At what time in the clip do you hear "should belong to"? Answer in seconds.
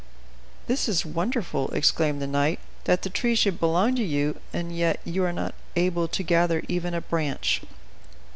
3.35-4.03